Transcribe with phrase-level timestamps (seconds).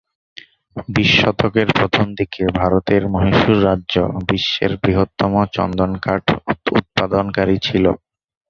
[0.87, 3.95] বিশ শতকের প্রথম দিকে ভারতের মহীশূর রাজ্য
[4.29, 6.23] বিশ্বের বৃহত্তম চন্দন কাঠ
[6.77, 7.85] উৎপাদনকারী ছিল।